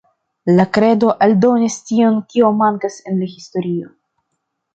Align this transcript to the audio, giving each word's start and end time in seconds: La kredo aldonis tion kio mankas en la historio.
La 0.59 0.63
kredo 0.77 1.11
aldonis 1.25 1.75
tion 1.89 2.17
kio 2.33 2.49
mankas 2.63 2.99
en 3.13 3.21
la 3.21 3.29
historio. 3.37 3.93